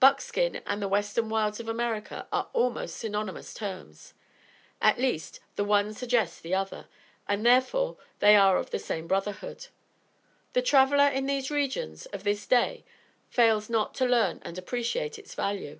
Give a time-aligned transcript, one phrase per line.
[0.00, 4.14] Buckskin and the western wilds of America are almost synonymous terms;
[4.82, 6.88] at least, the one suggests the other,
[7.28, 9.68] and therefore they are of the same brotherhood.
[10.54, 12.84] The traveler in these regions of this day
[13.28, 15.78] fails not to learn and appreciate its value.